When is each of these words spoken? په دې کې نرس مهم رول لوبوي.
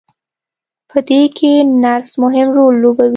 په 0.89 0.97
دې 1.09 1.21
کې 1.37 1.51
نرس 1.81 2.11
مهم 2.23 2.47
رول 2.57 2.73
لوبوي. 2.83 3.09